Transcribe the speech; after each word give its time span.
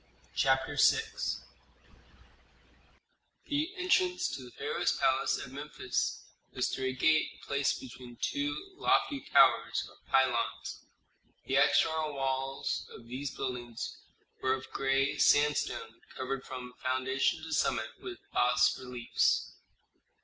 CHAPTER 0.35 0.77
VI 0.81 1.03
The 3.45 3.69
entrance 3.77 4.29
to 4.29 4.41
the 4.43 4.49
pharaoh's 4.49 4.97
palace 4.97 5.37
at 5.39 5.51
Memphis 5.51 6.23
was 6.53 6.69
through 6.69 6.85
a 6.87 6.93
gate 6.93 7.39
placed 7.43 7.79
between 7.79 8.15
two 8.19 8.73
lofty 8.79 9.21
towers 9.31 9.87
or 9.87 9.97
pylons. 10.09 10.87
The 11.45 11.57
external 11.57 12.15
walls 12.15 12.89
of 12.95 13.05
these 13.09 13.35
buildings 13.35 13.95
were 14.41 14.53
of 14.55 14.71
gray 14.71 15.19
sandstone 15.19 16.01
covered 16.17 16.45
from 16.45 16.73
foundation 16.81 17.43
to 17.43 17.53
summit 17.53 17.91
with 18.01 18.17
bas 18.33 18.75
reliefs. 18.79 19.53